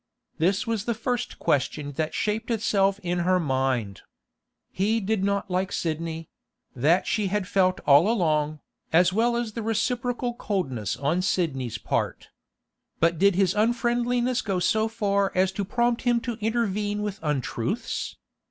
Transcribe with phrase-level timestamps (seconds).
[0.39, 4.01] This was the first question that shaped itself in her mind.
[4.71, 6.27] He did not like Sidney;
[6.75, 8.61] that she had felt all along,
[8.91, 12.29] as well as the reciprocal coldness on Sidney's part.
[12.99, 18.15] But did his unfriendliness go so far as to prompt him to intervene with untruths?